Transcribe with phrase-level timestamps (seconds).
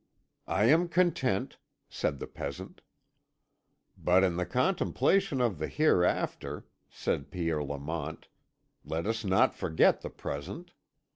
[0.47, 2.81] "I am content," said the peasant.
[3.95, 8.27] "But in the contemplation of the Hereafter," said Pierre Lamont,
[8.83, 10.71] "let us not forget the present.